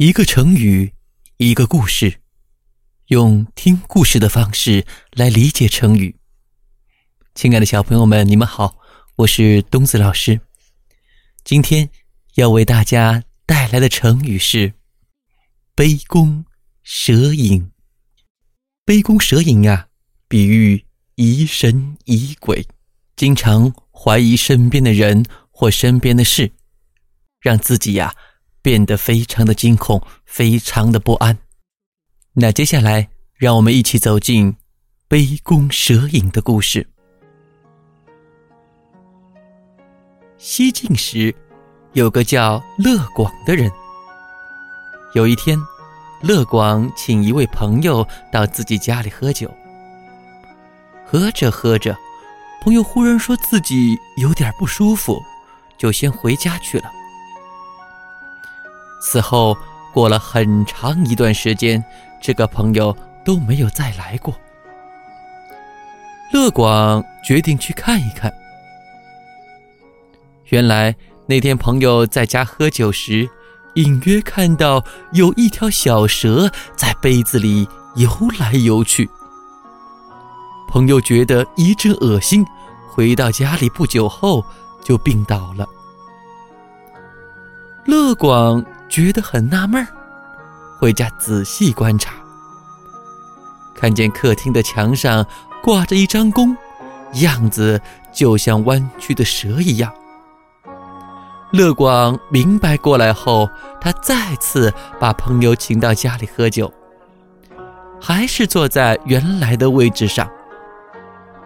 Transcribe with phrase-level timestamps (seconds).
[0.00, 0.94] 一个成语，
[1.36, 2.22] 一个故事，
[3.08, 6.16] 用听故事的方式来理解成语。
[7.34, 8.78] 亲爱的小朋友们，你们好，
[9.16, 10.40] 我是东子老师。
[11.44, 11.90] 今天
[12.36, 14.72] 要为大家带来的成语是
[15.76, 16.46] “杯弓
[16.82, 17.70] 蛇影”。
[18.86, 19.88] 杯弓蛇影啊，
[20.26, 20.82] 比喻
[21.16, 22.66] 疑神疑鬼，
[23.16, 26.50] 经常怀疑身边的人或身边的事，
[27.42, 28.16] 让自己呀。
[28.62, 31.38] 变得非常的惊恐，非常的不安。
[32.34, 34.56] 那接下来，让我们一起走进
[35.08, 36.86] 杯弓蛇影的故事。
[40.38, 41.34] 西晋时，
[41.92, 43.70] 有个叫乐广的人。
[45.14, 45.58] 有一天，
[46.22, 49.50] 乐广请一位朋友到自己家里喝酒。
[51.04, 51.96] 喝着喝着，
[52.62, 55.20] 朋友忽然说自己有点不舒服，
[55.76, 56.99] 就先回家去了。
[59.00, 59.56] 此后
[59.92, 61.82] 过了很长一段时间，
[62.20, 64.34] 这个朋友都没有再来过。
[66.32, 68.32] 乐广决定去看一看。
[70.50, 70.94] 原来
[71.26, 73.28] 那天朋友在家喝酒时，
[73.74, 79.08] 隐约看到有一条小蛇在杯子里游来游去。
[80.68, 82.46] 朋友觉得一阵恶心，
[82.92, 84.44] 回到家里不久后
[84.84, 85.66] 就病倒了。
[87.86, 88.64] 乐广。
[88.90, 89.86] 觉得很纳闷儿，
[90.78, 92.12] 回家仔细观察，
[93.72, 95.24] 看见客厅的墙上
[95.62, 96.56] 挂着一张弓，
[97.22, 97.80] 样子
[98.12, 99.90] 就像弯曲的蛇一样。
[101.52, 103.48] 乐广明白过来后，
[103.80, 106.72] 他再次把朋友请到家里喝酒，
[108.00, 110.28] 还是坐在原来的位置上。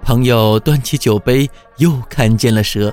[0.00, 2.92] 朋友端起酒杯，又看见了蛇。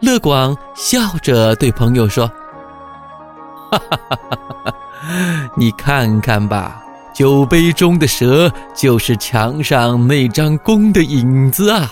[0.00, 2.28] 乐广笑着对朋友说。
[3.72, 4.74] 哈哈哈哈哈！
[5.56, 6.84] 你看看吧，
[7.14, 11.90] 酒杯中的蛇就是墙上那张弓的影子啊！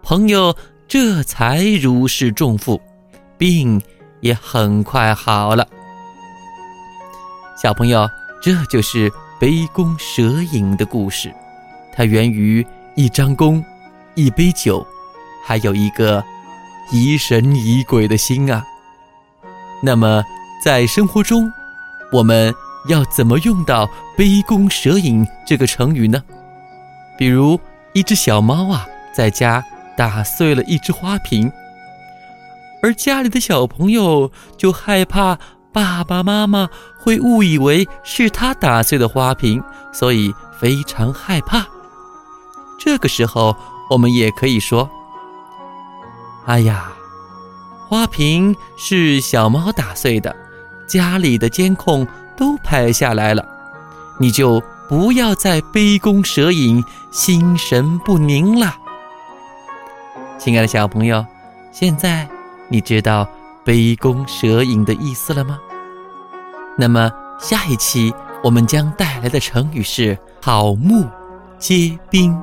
[0.00, 0.54] 朋友
[0.86, 2.80] 这才如释重负，
[3.36, 3.82] 病
[4.20, 5.66] 也很快好了。
[7.60, 8.08] 小朋友，
[8.40, 10.22] 这就是杯弓蛇
[10.52, 11.34] 影的故事，
[11.92, 12.64] 它源于
[12.94, 13.64] 一张弓、
[14.14, 14.86] 一杯酒，
[15.44, 16.22] 还有一个
[16.92, 18.64] 疑神疑鬼的心啊！
[19.84, 20.22] 那么，
[20.64, 21.52] 在生活中，
[22.12, 22.54] 我们
[22.88, 26.22] 要怎么用到“杯弓蛇影”这个成语呢？
[27.18, 27.58] 比如，
[27.92, 29.64] 一只小猫啊，在家
[29.96, 31.50] 打碎了一只花瓶，
[32.80, 35.36] 而家里的小朋友就害怕
[35.72, 36.68] 爸爸妈妈
[37.00, 39.60] 会误以为是他打碎的花瓶，
[39.92, 41.66] 所以非常害怕。
[42.78, 43.56] 这个时候，
[43.90, 44.88] 我们也可以说
[46.46, 46.92] ：“哎呀。”
[47.92, 50.34] 花瓶是小猫打碎的，
[50.86, 53.46] 家里的监控都拍下来了，
[54.18, 58.74] 你就不要再杯弓蛇影、心神不宁了。
[60.38, 61.22] 亲爱的小朋友，
[61.70, 62.26] 现在
[62.70, 63.28] 你知道
[63.62, 65.58] 杯弓蛇影的意思了吗？
[66.78, 68.10] 那么下一期
[68.42, 71.06] 我们将带来的成语是草木
[71.58, 72.34] 皆兵。